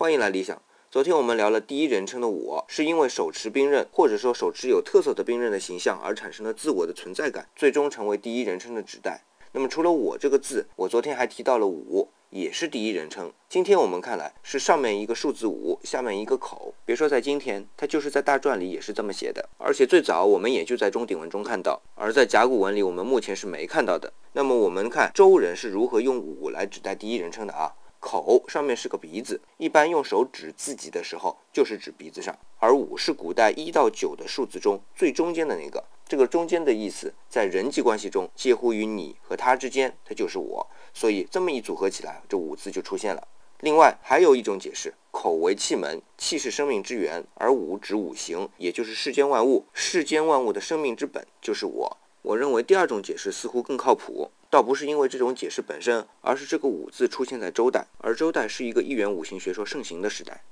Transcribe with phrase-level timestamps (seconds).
[0.00, 0.62] 欢迎来理想。
[0.92, 9.24] 昨天我们聊了第一人称的我，是因为手持兵刃或者说手持有特色的兵刃的形象而产生了自我的存在感，最终成为第一人称的指代。
[9.50, 13.32] 那么除了我这个字，我昨天还提到了五，也是第一人称。
[13.48, 16.72] 今天我们看来是上面一个数字五，下面一个口。
[16.84, 19.48] 别说在今天，它就是在大篆里也是这么写的。
[19.58, 24.12] 而且最早我们也就在钟鼎文中看到，而在甲骨文里我们目前是没看到的。
[24.34, 27.74] 那么我们看周人是如何用五来指代第一人称的啊？
[28.10, 32.34] 口上面是个鼻子，一般用手指自己的时候，就是指鼻子上。
[32.58, 40.66] 而五是古代一到九的数字中最中间的那个，这个中间的意思，在人际关系中介乎于你和他之间，它就是我。
[40.94, 43.28] 所以这么一组合起来，这五字就出现了。
[43.60, 51.98] 另外还有一种解释，口为气门，气是生命之源，而五指五行，也就是世间万物，世间万物的生命之本就是我。
[52.28, 60.44] 我认为第二种解释似乎更靠谱，倒不是因为这种解释本身，而是这个“五”字出现在周代，而周代是一个一元五行学说盛行的时代。